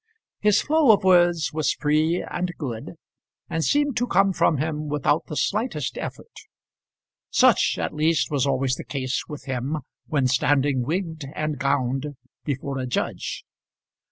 His 0.39 0.63
flow 0.63 0.91
of 0.91 1.03
words 1.03 1.53
was 1.53 1.73
free 1.75 2.25
and 2.27 2.51
good, 2.57 2.95
and 3.51 3.63
seemed 3.63 3.95
to 3.97 4.07
come 4.07 4.33
from 4.33 4.57
him 4.57 4.87
without 4.87 5.27
the 5.27 5.35
slightest 5.37 5.95
effort. 5.95 6.39
Such 7.29 7.77
at 7.77 7.93
least 7.93 8.31
was 8.31 8.47
always 8.47 8.73
the 8.73 8.83
case 8.83 9.25
with 9.29 9.45
him 9.45 9.77
when 10.07 10.25
standing 10.25 10.81
wigged 10.81 11.25
and 11.35 11.59
gowned 11.59 12.15
before 12.43 12.79
a 12.79 12.87
judge. 12.87 13.45